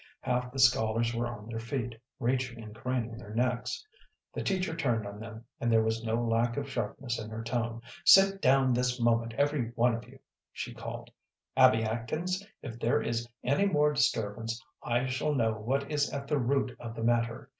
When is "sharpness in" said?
6.67-7.29